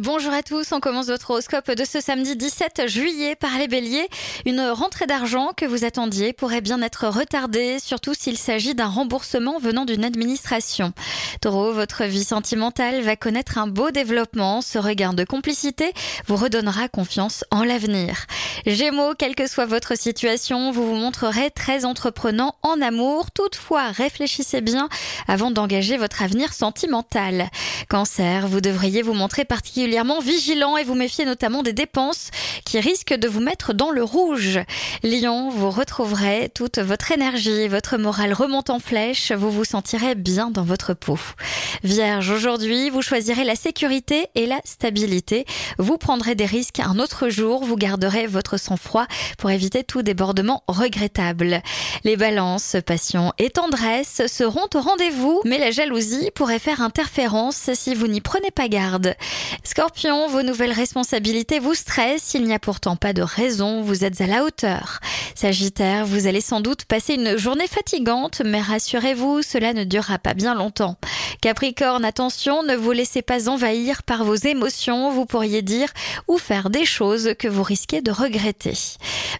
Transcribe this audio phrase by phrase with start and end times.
[0.00, 4.06] Bonjour à tous, on commence votre horoscope de ce samedi 17 juillet par les béliers.
[4.46, 9.58] Une rentrée d'argent que vous attendiez pourrait bien être retardée, surtout s'il s'agit d'un remboursement
[9.58, 10.92] venant d'une administration.
[11.40, 14.60] Taureau, votre vie sentimentale va connaître un beau développement.
[14.60, 15.92] Ce regard de complicité
[16.28, 18.26] vous redonnera confiance en l'avenir.
[18.66, 23.32] Gémeaux, quelle que soit votre situation, vous vous montrerez très entreprenant en amour.
[23.32, 24.88] Toutefois, réfléchissez bien
[25.26, 27.50] avant d'engager votre avenir sentimental.
[27.88, 32.30] Cancer, vous devriez vous montrer particulièrement vigilant et vous méfier notamment des dépenses
[32.66, 34.60] qui risquent de vous mettre dans le rouge.
[35.02, 40.50] Lion, vous retrouverez toute votre énergie, votre morale remonte en flèche, vous vous sentirez bien
[40.50, 41.18] dans votre peau.
[41.82, 45.46] Vierge, aujourd'hui, vous choisirez la sécurité et la stabilité.
[45.78, 49.06] Vous prendrez des risques un autre jour, vous garderez votre sang-froid
[49.38, 51.62] pour éviter tout débordement regrettable.
[52.04, 57.94] Les balances, passion et tendresse seront au rendez-vous, mais la jalousie pourrait faire interférence si
[57.94, 59.14] vous n'y prenez pas garde.
[59.62, 64.20] Scorpion, vos nouvelles responsabilités vous stressent, il n'y a pourtant pas de raison, vous êtes
[64.20, 64.98] à la hauteur.
[65.36, 70.34] Sagittaire, vous allez sans doute passer une journée fatigante, mais rassurez-vous, cela ne durera pas
[70.34, 70.96] bien longtemps.
[71.40, 75.88] Capricorne, attention, ne vous laissez pas envahir par vos émotions, vous pourriez dire
[76.26, 78.74] ou faire des choses que vous risquez de regretter.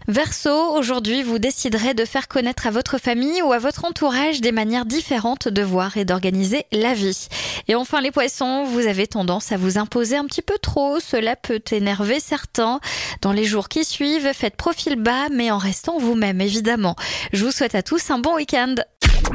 [0.06, 4.52] Verseau, aujourd'hui vous déciderez de faire connaître à votre famille ou à votre entourage des
[4.52, 7.26] manières différentes de voir et d'organiser la vie.
[7.68, 11.36] Et enfin les poissons, vous avez tendance à vous imposer un petit peu trop, cela
[11.36, 12.80] peut énerver certains.
[13.20, 16.96] Dans les jours qui suivent, faites profil bas mais en restant vous-même évidemment.
[17.32, 18.74] Je vous souhaite à tous un bon week-end.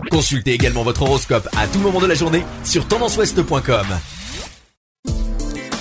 [0.09, 3.88] Consultez également votre horoscope à tout moment de la journée sur tendanceouest.com.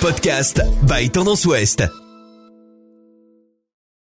[0.00, 1.84] Podcast by Tendance Ouest.